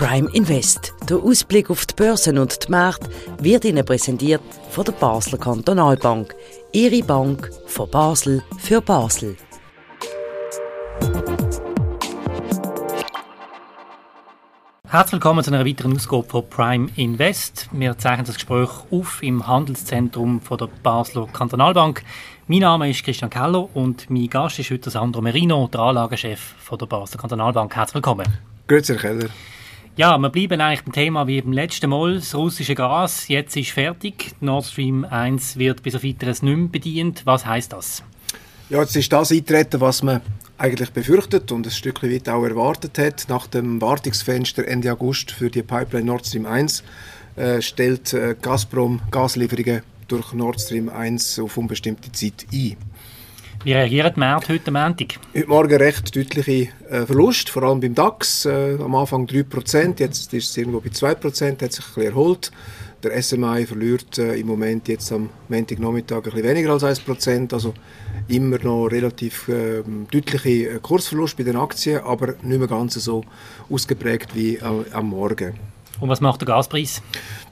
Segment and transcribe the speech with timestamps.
[0.00, 0.94] Prime Invest.
[1.10, 4.40] Der Ausblick auf die Börsen und die Märkte wird Ihnen präsentiert
[4.70, 6.34] von der Basler Kantonalbank.
[6.72, 9.36] Ihre Bank von Basel für Basel.
[14.88, 17.68] Herzlich willkommen zu einer weiteren Ausgabe von Prime Invest.
[17.70, 22.02] Wir zeichnen das Gespräch auf im Handelszentrum von der Basler Kantonalbank.
[22.46, 26.78] Mein Name ist Christian Keller und mein Gast ist heute Sandro Merino, der Anlagechef von
[26.78, 27.76] der Basler Kantonalbank.
[27.76, 28.26] Herzlich willkommen.
[28.66, 29.28] Grüezi, Herr Keller.
[29.96, 32.14] Ja, wir bleiben eigentlich beim Thema wie beim letzten Mal.
[32.14, 34.32] Das russische Gas, jetzt ist fertig.
[34.40, 37.22] Nord Stream 1 wird bis auf weiteres nicht mehr bedient.
[37.26, 38.02] Was heißt das?
[38.70, 40.20] Ja, jetzt ist das eintreten, was man
[40.56, 43.26] eigentlich befürchtet und ein Stückchen weit auch erwartet hat.
[43.28, 46.84] Nach dem Wartungsfenster Ende August für die Pipeline Nord Stream 1
[47.36, 52.76] äh, stellt äh, Gazprom Gaslieferungen durch Nord Stream 1 auf unbestimmte Zeit ein.
[53.62, 55.18] Wie reagiert die Märkte heute Montag?
[55.34, 58.46] Heute Morgen recht deutliche äh, Verlust, vor allem beim DAX.
[58.46, 62.50] Äh, am Anfang 3%, jetzt ist es irgendwo bei 2%, hat sich ein bisschen erholt.
[63.02, 67.74] Der SMI verliert äh, im Moment jetzt am Montagnachmittag ein bisschen weniger als 1%, also
[68.28, 73.24] immer noch relativ äh, deutliche äh, Kursverlust bei den Aktien, aber nicht mehr ganz so
[73.68, 75.52] ausgeprägt wie am Morgen.
[76.00, 77.02] Und was macht der Gaspreis?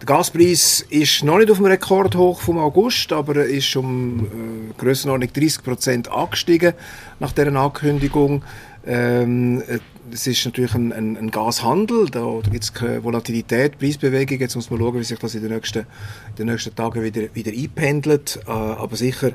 [0.01, 4.81] Der Gaspreis ist noch nicht auf dem Rekordhoch vom August, aber er ist um äh,
[4.81, 6.73] Grössenordnung 30 Prozent angestiegen
[7.21, 8.43] nach dieser Ankündigung.
[8.87, 13.79] Ähm, äh, es ist natürlich ein, ein, ein Gashandel, da, da gibt es keine Volatilität,
[13.79, 14.41] Preisbewegung.
[14.41, 17.23] Jetzt muss man schauen, wie sich das in den nächsten, in den nächsten Tagen wieder,
[17.35, 18.41] wieder einpendelt.
[18.47, 19.33] Äh, aber sicher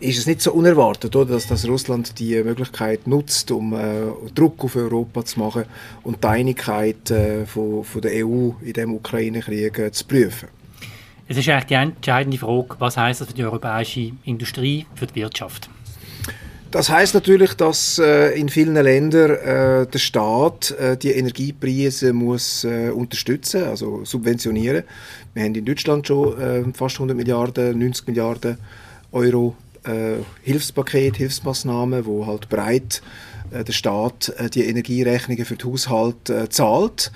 [0.00, 4.64] ist es nicht so unerwartet, oder, dass, dass Russland die Möglichkeit nutzt, um äh, Druck
[4.64, 5.64] auf Europa zu machen
[6.02, 10.48] und die Einigkeit äh, von, von der EU in dem Ukraine-Krieg äh, zu prüfen.
[11.28, 15.14] Es ist eigentlich die entscheidende Frage, was heißt das für die europäische Industrie, für die
[15.16, 15.70] Wirtschaft?
[16.70, 22.64] Das heißt natürlich, dass äh, in vielen Ländern äh, der Staat äh, die Energiepreise muss
[22.64, 24.84] unterstützen, also subventionieren.
[25.34, 28.58] Wir haben in Deutschland schon fast 100 Milliarden, 90 Milliarden
[29.12, 33.02] Euro äh, Hilfspaket, Hilfsmaßnahmen, wo halt breit
[33.52, 37.10] der Staat die Energierechnungen für die Haushalte zahlt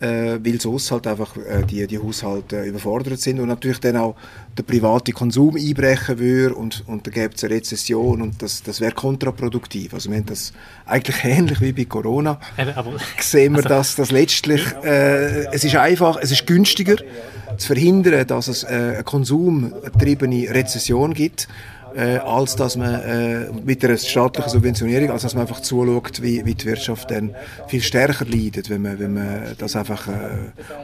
[0.00, 3.96] äh, weil sonst halt einfach äh, die, die Haushalte äh, überfordert sind und natürlich dann
[3.96, 4.16] auch
[4.56, 8.80] der private Konsum einbrechen würde und, und da gäbe es eine Rezession und das, das
[8.80, 9.94] wäre kontraproduktiv.
[9.94, 10.52] Also wir haben das
[10.84, 12.38] eigentlich ähnlich wie bei Corona.
[12.56, 16.96] Aber, aber, sehen wir, also, dass das letztlich, äh, es ist einfach, es ist günstiger
[17.56, 21.48] zu verhindern, dass es äh, eine konsumgetriebene Rezession gibt
[21.94, 26.44] äh, als dass man äh, mit der staatlichen Subventionierung, als dass man einfach zuschaut, wie,
[26.44, 27.34] wie die Wirtschaft dann
[27.68, 30.12] viel stärker leidet, wenn man, wenn man das einfach äh,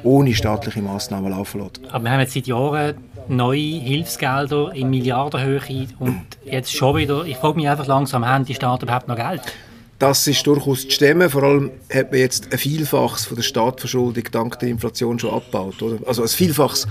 [0.03, 1.81] ohne staatliche Maßnahmen laufen lässt.
[1.91, 2.95] Aber wir haben jetzt seit Jahren
[3.29, 5.61] neue Hilfsgelder in Milliardenhöhe
[5.99, 9.43] und jetzt schon wieder, ich frage mich einfach langsam, haben die Staaten überhaupt noch Geld?
[10.01, 11.29] Das ist durchaus zu stemmen.
[11.29, 15.83] Vor allem hat man jetzt ein Vielfaches von der Staatsverschuldung dank der Inflation schon abgebaut.
[15.83, 15.99] Oder?
[16.09, 16.89] Also ein Vielfaches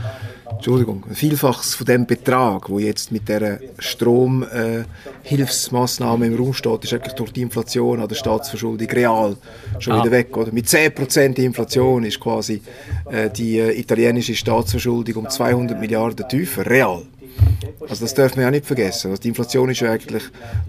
[0.59, 6.83] Entschuldigung, ein Vielfaches von dem Betrag, wo jetzt mit der Stromhilfsmaßnahme äh, im Raum steht,
[6.83, 9.37] ist eigentlich durch die Inflation an der Staatsverschuldung real
[9.79, 10.01] schon ah.
[10.01, 10.35] wieder weg.
[10.35, 10.51] Oder?
[10.51, 12.61] Mit 10% Inflation ist quasi
[13.09, 17.03] äh, die äh, italienische Staatsverschuldung um 200 Milliarden tiefer, real.
[17.81, 19.11] Also das dürfen wir ja nicht vergessen.
[19.11, 20.23] Also die Inflation ist ja eigentlich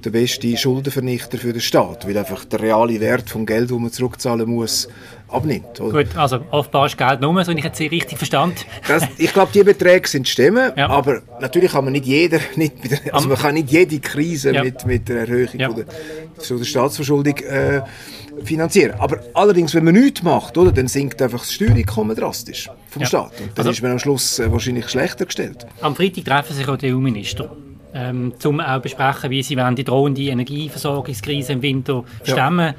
[0.05, 3.91] der beste Schuldenvernichter für den Staat, weil einfach der reale Wert vom Geld, das man
[3.91, 4.89] zurückzahlen muss,
[5.29, 5.81] abnimmt.
[5.81, 6.05] Oder?
[6.05, 8.57] Gut, also offenbar ist Geld nur, so ich jetzt richtig verstanden.
[8.87, 10.89] Das, ich glaube, die Beträge sind stimmen, ja.
[10.89, 12.75] aber natürlich kann man nicht jeder, nicht,
[13.13, 14.63] also man kann nicht jede Krise ja.
[14.63, 15.69] mit, mit der Erhöhung ja.
[15.69, 15.85] der,
[16.39, 17.83] so der Staatsverschuldung äh,
[18.45, 18.95] finanzieren.
[18.99, 23.33] Aber allerdings, wenn man nichts macht, oder, dann sinkt einfach das Steuereinkommen drastisch vom Staat.
[23.41, 25.67] Und dann also, ist man am Schluss äh, wahrscheinlich schlechter gestellt.
[25.81, 27.51] Am Freitag treffen sich auch die EU-Minister.
[27.93, 32.69] Ähm, um auch besprechen, wie sie die drohende Energieversorgungskrise im Winter stemmen.
[32.69, 32.75] Ja.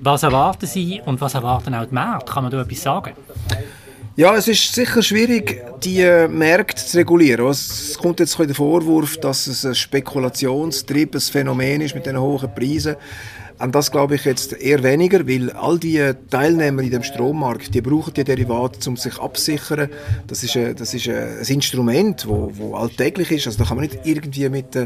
[0.00, 2.32] Was erwarten Sie und was erwarten auch die Märkte?
[2.32, 3.12] Kann man da etwas sagen?
[4.16, 7.46] Ja, es ist sicher schwierig, die äh, Märkte zu regulieren.
[7.48, 12.94] Es kommt jetzt der Vorwurf, dass es ein spekulationstriebendes Phänomen ist mit den hohen Preisen.
[13.58, 17.80] An das glaube ich jetzt eher weniger, weil all die Teilnehmer in dem Strommarkt, die
[17.80, 19.88] brauchen die Derivate, um sich absichern.
[20.26, 23.46] Das ist, ein, das ist ein Instrument, wo, wo alltäglich ist.
[23.46, 24.76] Also da kann man nicht irgendwie mit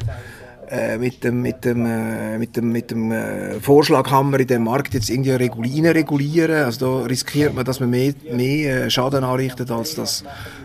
[0.70, 4.92] äh, mit dem, mit dem, äh, mit dem, mit dem äh, Vorschlaghammer in dem Markt
[4.92, 6.64] jetzt irgendwie regulieren, regulieren.
[6.64, 10.24] Also da riskiert man, dass man mehr, mehr äh, Schaden anrichtet, als das,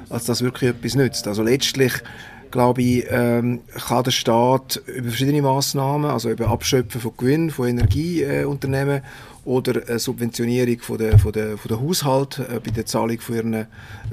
[0.10, 1.26] als das wirklich etwas nützt.
[1.26, 1.94] Also letztlich
[2.54, 7.68] glaube ich, ähm, kann der Staat über verschiedene Maßnahmen, also über Abschöpfen von Gewinn von
[7.68, 9.02] Energieunternehmen
[9.46, 13.36] oder eine Subventionierung von der, von der, von der Haushalt äh, bei der Zahlung von
[13.36, 13.66] ihren äh,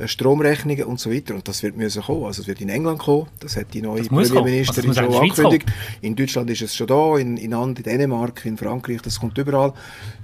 [0.06, 1.34] Stromrechnungen und so weiter.
[1.34, 2.24] Und das wird müssen kommen.
[2.24, 3.26] Also es wird in England kommen.
[3.38, 5.66] Das hat die neue Premierministerin also schon angekündigt.
[6.00, 9.72] In Deutschland ist es schon da, in, in, in Dänemark, in Frankreich, das kommt überall.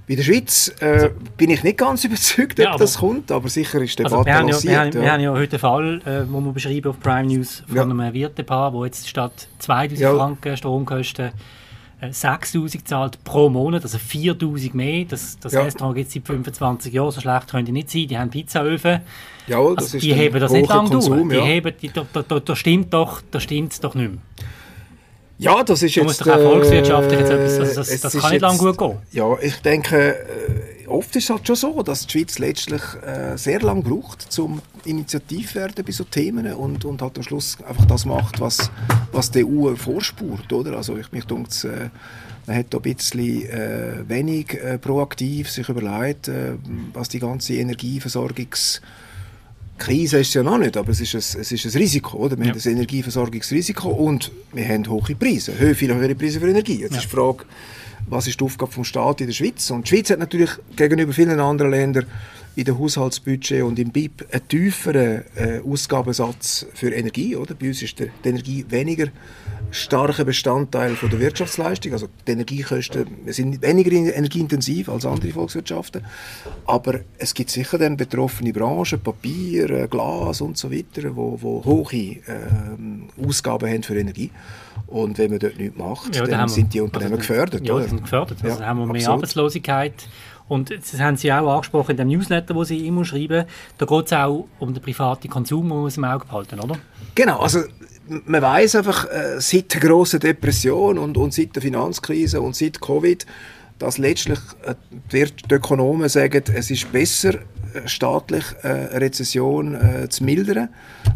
[0.09, 3.49] Bei der Schweiz äh, also, bin ich nicht ganz überzeugt, ja, ob das kommt, aber
[3.49, 5.03] sicher ist der also wir, haben ja, wir, haben, ja.
[5.03, 7.83] wir haben ja heute einen Fall, äh, wo wir beschreiben auf Prime News von ja.
[7.83, 10.15] einem Wirtepaar, wo jetzt statt 2000 ja.
[10.15, 11.33] Franken Stromkosten
[12.01, 15.05] 6000 äh, zahlt pro Monat, also 4000 mehr.
[15.07, 15.63] Das, das ja.
[15.63, 18.07] Restaurant gibt es seit 25 Jahren, so schlecht können die nicht sein.
[18.09, 19.01] Die haben Pizzaöfen.
[19.47, 21.07] Jawohl, das also, die heben das nicht lange durch.
[21.07, 21.45] Die ja.
[21.45, 24.21] heben, die, da, da, da, stimmt doch, da stimmt's doch nicht mehr.
[25.39, 26.07] Ja, das ist du jetzt...
[26.09, 27.59] musst doch auch volkswirtschaftlich jetzt etwas...
[27.61, 28.99] Also das, das kann nicht lange gut gehen.
[29.13, 33.37] Ja, ich denke, äh, oft ist es halt schon so, dass die Schweiz letztlich äh,
[33.37, 37.85] sehr lange braucht, um initiativ werden bei so Themen und, und halt am Schluss einfach
[37.87, 38.71] das macht, was,
[39.13, 40.77] was die EU vorspurt, oder?
[40.77, 41.91] Also ich mich denke, äh,
[42.47, 46.53] man hat da ein bisschen äh, wenig äh, proaktiv sich überlegt, äh,
[46.93, 48.81] was die ganze Energieversorgungs
[49.79, 52.17] Krise ist es ja noch nicht, aber es ist ein, es ist ein Risiko.
[52.17, 52.39] Oder?
[52.39, 52.53] Wir ja.
[52.53, 56.81] haben ein Energieversorgungsrisiko und wir haben hohe Preise, viel höhere Preise für Energie.
[56.81, 56.99] Jetzt ja.
[56.99, 57.45] ist die Frage,
[58.09, 59.71] was ist die Aufgabe des Staates in der Schweiz?
[59.71, 62.07] Und die Schweiz hat natürlich gegenüber vielen anderen Ländern
[62.57, 67.37] in der Haushaltsbudget und im BIP einen tieferen äh, Ausgabensatz für Energie.
[67.37, 67.55] Oder?
[67.55, 69.09] Bei uns ist die Energie weniger
[69.71, 71.93] starker Bestandteil von der Wirtschaftsleistung.
[71.93, 76.03] Also die Energiekosten sind weniger energieintensiv als andere Volkswirtschaften.
[76.67, 81.63] Aber es gibt sicher dann betroffene Branchen, Papier, äh, Glas und so weiter, wo, wo
[81.63, 82.21] hohe äh,
[83.23, 84.31] Ausgaben haben für Energie.
[84.87, 87.67] Und wenn man dort nichts macht, ja, dann sind die Unternehmen also, gefördert.
[87.67, 87.89] Ja, oder?
[87.89, 88.39] sind gefördert.
[88.43, 89.15] Also ja, dann haben wir mehr absolut.
[89.17, 90.09] Arbeitslosigkeit
[90.49, 93.45] und das haben Sie auch angesprochen in dem Newsletter, wo Sie immer schreiben.
[93.79, 96.77] Da geht es auch um den privaten Konsum, den man im Auge behalten, oder?
[97.15, 97.61] Genau, also
[98.09, 102.81] man weiß einfach äh, seit der großen Depression und, und seit der Finanzkrise und seit
[102.81, 103.27] Covid,
[103.79, 104.75] dass letztlich äh,
[105.13, 110.69] die Ökonomen sagen, es ist besser, äh, staatlich eine Rezession zu mildern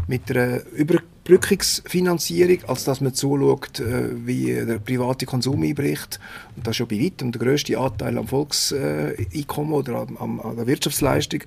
[0.07, 6.19] mit einer Über Brückungsfinanzierung, als dass man zuschaut, äh, wie der private Konsum einbricht.
[6.55, 10.65] Und das ist ja bei weitem der grösste Anteil am Volkseinkommen oder an, an der
[10.65, 11.41] Wirtschaftsleistung.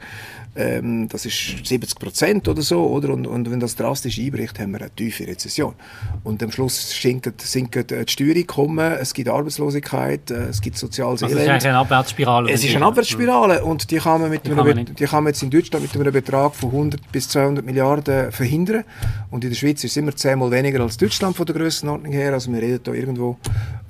[0.57, 2.87] Ähm, das ist 70 Prozent oder so.
[2.87, 3.11] Oder?
[3.11, 5.75] Und, und, wenn das drastisch einbricht, haben wir eine tiefe Rezession.
[6.23, 11.35] Und am Schluss sinken, sinken die Steuereinkommen, es gibt Arbeitslosigkeit, äh, es gibt soziales also
[11.35, 11.51] Elend.
[11.51, 12.53] Es ist eine Abwärtsspirale.
[12.53, 15.33] Es ist eine Abwärtsspirale und die kann man, mit die einem, kann die kann man
[15.33, 18.85] jetzt in Deutschland mit einem Betrag von 100 bis 200 Milliarden verhindern.
[19.33, 22.35] Und in der Schweiz ist es immer zehnmal weniger als Deutschland von der Grössenordnung her.
[22.35, 23.39] Also wir reden hier irgendwo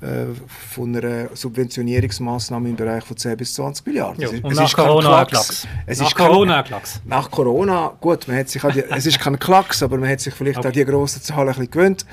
[0.01, 0.27] äh,
[0.73, 4.21] von einer Subventionierungsmaßnahme im Bereich von 10 bis 20 Milliarden.
[4.21, 5.67] Ja, und es nach ist Corona Klacks.
[5.85, 7.01] Es nach ist Corona Klacks.
[7.03, 10.33] Nach Corona, gut, man hat sich die, es ist kein Klacks, aber man hat sich
[10.33, 10.67] vielleicht okay.
[10.67, 12.05] an die grossen Zahlen ein bisschen gewöhnt.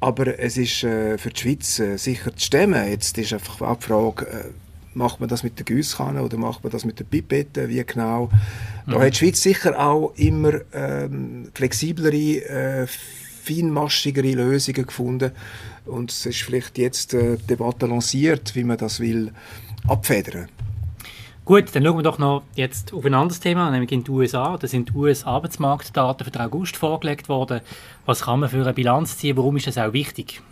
[0.00, 2.88] Aber es ist äh, für die Schweiz äh, sicher zu stemmen.
[2.88, 4.65] Jetzt ist einfach auch die Frage, äh,
[4.96, 8.30] macht man das mit der Gießkanne oder macht man das mit der Pipette, wie genau.
[8.86, 9.02] Da mhm.
[9.02, 12.86] hat die Schweiz sicher auch immer ähm, flexiblere, äh,
[13.44, 15.32] feinmaschigere Lösungen gefunden
[15.84, 19.32] und es ist vielleicht jetzt äh, die Debatte lanciert, wie man das will
[19.86, 20.48] abfedern.
[21.44, 24.56] Gut, dann schauen wir doch noch jetzt auf ein anderes Thema, nämlich in den USA.
[24.56, 27.60] Da sind die US-Arbeitsmarktdaten für den August vorgelegt worden.
[28.04, 29.36] Was kann man für eine Bilanz ziehen?
[29.36, 30.42] Warum ist das auch wichtig?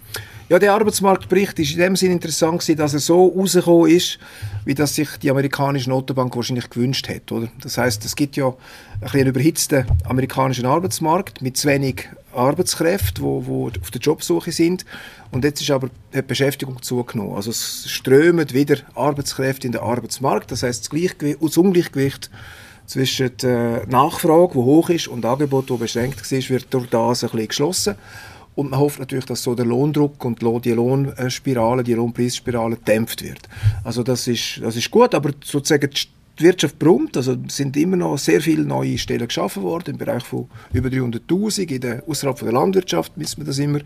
[0.51, 4.19] Ja, der Arbeitsmarktbericht ist in dem Sinne interessant gewesen, dass er so rausgekommen ist,
[4.67, 7.33] wie das sich die amerikanische Notenbank wahrscheinlich gewünscht hat.
[7.33, 7.49] Oder?
[7.63, 8.53] Das heißt, es gibt ja
[9.01, 14.85] ein einen überhitzten amerikanischen Arbeitsmarkt mit zu wenig Arbeitskräften, die, die auf der Jobsuche sind.
[15.31, 17.37] Und jetzt ist aber die Beschäftigung zugenommen.
[17.37, 20.51] Also es strömen wieder Arbeitskräfte in den Arbeitsmarkt.
[20.51, 22.31] Das heißt, das, das Ungleichgewicht
[22.85, 27.31] zwischen der Nachfrage, die hoch ist, und Angebot, das beschränkt war, wird durch das ein
[27.31, 27.95] bisschen geschlossen.
[28.55, 33.49] Und man hofft natürlich, dass so der Lohndruck und die Lohnspirale, die Lohnpreisspirale dämpft wird.
[33.83, 35.91] Also das ist, das ist gut, aber sozusagen
[36.39, 40.25] die Wirtschaft brummt, also sind immer noch sehr viele neue Stellen geschaffen worden im Bereich
[40.25, 43.81] von über 300'000 in der, außerhalb von der Landwirtschaft misst man das immer.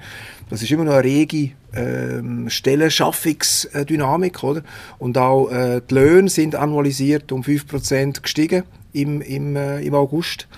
[0.48, 4.62] Das ist immer noch eine rege ähm, Stellenschaffungsdynamik, oder?
[4.98, 8.62] Und auch äh, die Löhne sind annualisiert um 5% gestiegen
[9.00, 10.48] im, im, äh, im August.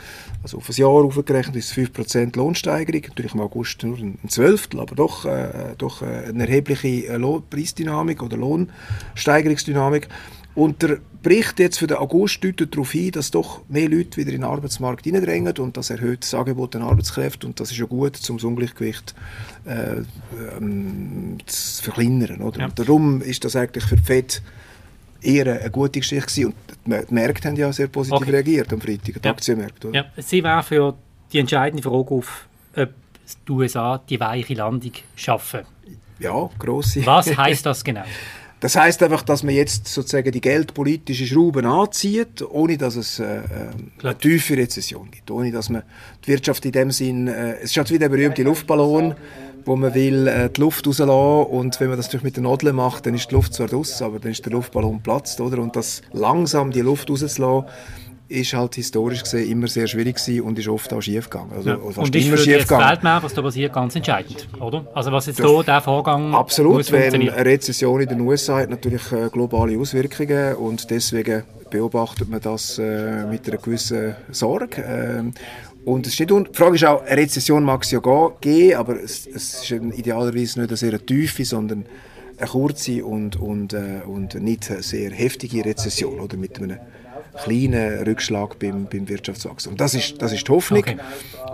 [0.42, 4.80] Also auf ein Jahr aufgerechnet ist es 5% Lohnsteigerung, natürlich im August nur ein Zwölftel,
[4.80, 10.08] aber doch, äh, doch äh, eine erhebliche äh, Preisdynamik oder Lohnsteigerungsdynamik.
[10.54, 14.32] Und der Bericht jetzt für den August deutet darauf hin, dass doch mehr Leute wieder
[14.32, 17.84] in den Arbeitsmarkt hineindrängen und das erhöht das Angebot an Arbeitskräften und das ist ja
[17.84, 19.14] gut, um das Ungleichgewicht
[19.66, 20.02] äh,
[20.56, 22.40] ähm, zu verkleinern.
[22.40, 22.60] Oder?
[22.60, 22.68] Ja.
[22.68, 24.42] Darum ist das eigentlich für die FED
[25.22, 26.46] eher eine gute Geschichte gewesen.
[26.46, 28.30] und die Märkte haben ja sehr positiv okay.
[28.30, 29.30] reagiert am Freitag, die ja.
[29.30, 29.88] Aktienmärkte.
[29.88, 29.96] Oder?
[30.16, 30.22] Ja.
[30.22, 30.94] Sie werfen ja
[31.32, 32.46] die entscheidende Frage auf,
[32.76, 32.88] ob
[33.46, 35.60] die USA die weiche Landung schaffen.
[36.18, 37.04] Ja, grosse.
[37.06, 38.04] Was heißt das genau?
[38.60, 43.38] Das heißt einfach, dass man jetzt sozusagen die geldpolitische Schrauben anzieht, ohne dass es äh,
[43.38, 43.42] äh
[44.02, 45.82] eine tiefe Rezession gibt, ohne dass man
[46.24, 49.14] die Wirtschaft in dem Sinn, äh, es ist halt wie der berühmte Luftballon,
[49.64, 52.72] wo man will äh, die Luft rauslassen und wenn man das natürlich mit der Nadel
[52.72, 55.58] macht, dann ist die Luft zwar draus, aber dann ist der Luftballon platzt, oder?
[55.58, 57.64] Und das langsam die Luft rauszulassen,
[58.30, 61.50] ist halt historisch gesehen immer sehr schwierig gewesen und ist oft auch schief gegangen.
[61.54, 61.76] Also, ja.
[61.76, 64.86] Und ist immer für schief das Weltmeer, was da passiert, ganz entscheidend, oder?
[64.94, 69.10] Also was jetzt hier, der Vorgang Absolut, wenn eine Rezession in den USA hat natürlich
[69.12, 74.82] äh, globale Auswirkungen und deswegen beobachtet man das äh, mit einer gewissen Sorge.
[74.82, 75.32] Ähm,
[75.84, 78.00] und es steht die Frage ist auch, eine Rezession mag es ja
[78.40, 81.86] geben, aber es, es ist idealerweise nicht eine sehr tiefe, sondern
[82.36, 86.36] eine kurze und, und, äh, und nicht sehr heftige Rezession oder?
[86.36, 86.78] Mit einem
[87.44, 89.76] kleinen Rückschlag beim, beim Wirtschaftswachstum.
[89.76, 90.80] Das ist, das ist die Hoffnung.
[90.80, 90.96] Okay.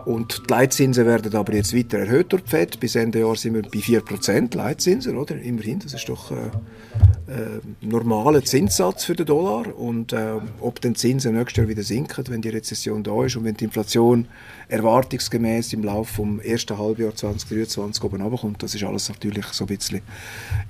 [0.04, 2.78] Und die Leitzinsen werden aber jetzt weiter erhöht durch die FED.
[2.78, 5.36] Bis Ende Jahr sind wir bei 4% Leitzinsen, oder?
[5.36, 9.76] Immerhin, das ist doch äh, äh, normaler Zinssatz für den Dollar.
[9.76, 13.44] Und äh, ob die Zinsen nächstes Jahr wieder sinken, wenn die Rezession da ist und
[13.44, 14.28] wenn die Inflation
[14.68, 19.68] erwartungsgemäß im Laufe vom ersten Halbjahr 2023 oben runterkommt, das ist alles natürlich so ein
[19.68, 20.02] bisschen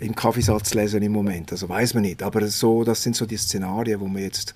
[0.00, 1.52] im Kaffeesatz lesen im Moment.
[1.52, 2.22] Also weiß man nicht.
[2.22, 4.54] Aber so, das sind so die Szenarien, wo man jetzt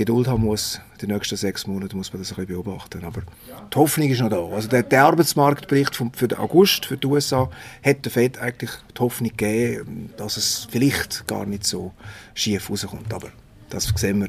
[0.00, 0.80] Geduld haben muss.
[1.02, 3.04] Die nächsten sechs Monate muss man das ein bisschen beobachten.
[3.04, 4.46] Aber die Hoffnung ist noch da.
[4.46, 7.50] Also der, der Arbeitsmarktbericht vom, für den August für die USA
[7.84, 11.92] hat der FED eigentlich die Hoffnung gegeben, dass es vielleicht gar nicht so
[12.32, 13.12] schief rauskommt.
[13.12, 13.28] Aber
[13.68, 14.28] das sehen wir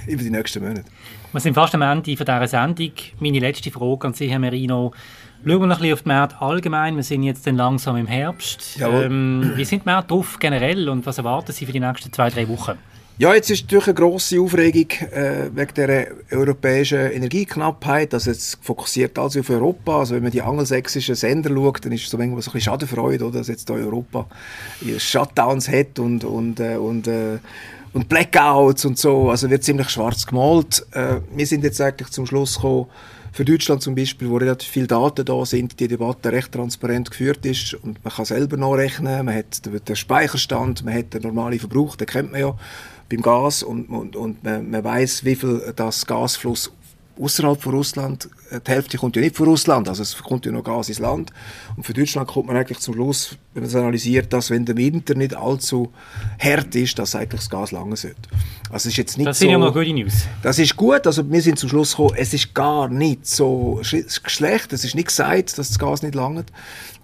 [0.06, 0.84] über die nächsten Monate.
[1.30, 2.92] Wir sind fast am Ende dieser Sendung.
[3.20, 4.94] Meine letzte Frage an Sie, Herr Merino.
[5.44, 6.96] Schauen wir noch ein bisschen auf die Märkte allgemein.
[6.96, 8.80] Wir sind jetzt dann langsam im Herbst.
[8.80, 12.30] Ähm, wie sind die Märkte drauf generell und was erwarten Sie für die nächsten zwei,
[12.30, 12.78] drei Wochen?
[13.22, 18.12] Ja, jetzt ist natürlich eine grosse Aufregung äh, wegen der europäischen Energieknappheit.
[18.14, 20.00] Also jetzt fokussiert also auf Europa.
[20.00, 23.38] Also wenn man die angelsächsischen Sender schaut, dann ist es so ein bisschen Schadenfreude, oder?
[23.38, 24.26] dass jetzt da Europa
[24.98, 27.38] Shutdowns hat und, und, äh, und, äh,
[27.92, 29.30] und Blackouts und so.
[29.30, 30.84] Also wird ziemlich schwarz gemalt.
[30.90, 32.86] Äh, wir sind jetzt eigentlich zum Schluss gekommen,
[33.30, 37.46] für Deutschland zum Beispiel, wo relativ viele Daten da sind, die Debatte recht transparent geführt
[37.46, 41.96] ist und man kann selber nachrechnen, man hat den Speicherstand, man hat den normalen Verbrauch,
[41.96, 42.54] den kennt man ja
[43.12, 46.72] beim Gas und, und, und man, man weiß, wie viel das Gasfluss
[47.20, 50.52] außerhalb von Russland, äh, die Hälfte kommt ja nicht von Russland, also es kommt ja
[50.52, 51.30] noch Gas ins Land.
[51.76, 54.76] Und für Deutschland kommt man eigentlich zum Schluss, wenn man es analysiert, dass wenn der
[54.76, 55.92] Winter nicht allzu
[56.38, 58.16] hart ist, dass eigentlich das Gas lange sollte.
[58.70, 60.26] Also ist jetzt nicht das sind so, ja mal gute News.
[60.42, 64.72] Das ist gut, also wir sind zum Schluss gekommen, es ist gar nicht so schlecht,
[64.72, 66.44] es ist nicht gesagt, dass das Gas nicht lange.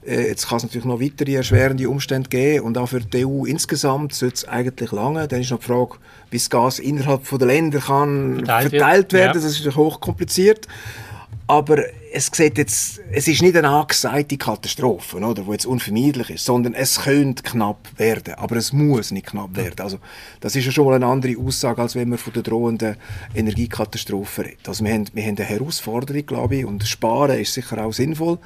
[0.09, 3.45] Äh, jetzt kann es natürlich noch weitere erschwerende Umstände geben und auch für die EU
[3.45, 5.29] insgesamt sollte es eigentlich lange.
[5.29, 5.97] Dann ist noch die Frage,
[6.31, 9.41] wie das Gas innerhalb der Länder kann verteilt, verteilt werden.
[9.41, 9.47] Ja.
[9.49, 10.67] Das ist hochkompliziert.
[11.47, 11.79] Aber
[12.13, 16.75] es sieht jetzt, es ist nicht eine angesagte Katastrophe, oder, die jetzt unvermeidlich ist, sondern
[16.75, 19.81] es könnte knapp werden, aber es muss nicht knapp werden.
[19.81, 19.99] Also,
[20.41, 22.97] das ist ja schon mal eine andere Aussage, als wenn man von der drohenden
[23.35, 24.69] Energiekatastrophe redet.
[24.69, 28.39] Also, wir haben, wir haben eine Herausforderung, glaube ich, und Sparen ist sicher auch sinnvoll,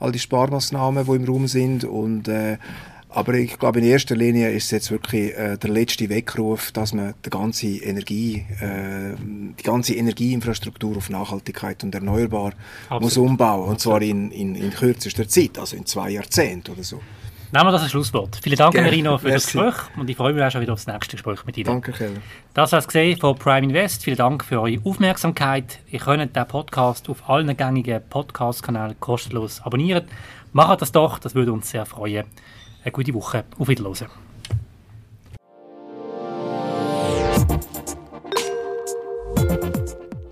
[0.00, 2.58] all die Sparmaßnahmen, die im Raum sind und äh,
[3.14, 6.92] aber ich glaube, in erster Linie ist es jetzt wirklich äh, der letzte Weckruf, dass
[6.92, 12.54] man die ganze Energie, äh, die ganze Energieinfrastruktur auf Nachhaltigkeit und erneuerbar
[12.86, 13.02] Absolut.
[13.02, 13.68] muss umbauen.
[13.68, 17.00] Und zwar in, in, in kürzester Zeit, also in zwei Jahrzehnten oder so.
[17.54, 18.40] Nehmen wir das als Schlusswort.
[18.42, 18.88] Vielen Dank, Gerne.
[18.88, 19.56] Marino, für Merci.
[19.56, 21.66] das Gespräch und ich freue mich auch schon wieder aufs nächste Gespräch mit Ihnen.
[21.66, 22.20] Danke, Keller.
[22.52, 24.02] Das war es gesehen von Prime Invest.
[24.02, 25.78] Vielen Dank für eure Aufmerksamkeit.
[25.88, 30.02] Ihr könnt den Podcast auf allen gängigen Podcast-Kanälen kostenlos abonnieren.
[30.52, 32.24] Macht das doch, das würde uns sehr freuen
[32.82, 33.44] eine gute Woche.
[33.56, 34.10] Auf Wiedersehen.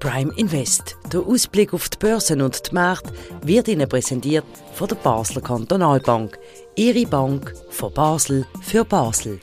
[0.00, 0.97] Prime Invest.
[1.12, 3.12] Der Ausblick auf die Börsen und die Märkte
[3.43, 6.37] wird Ihnen präsentiert von der Basler Kantonalbank.
[6.75, 9.38] Ihre Bank von Basel für Basel.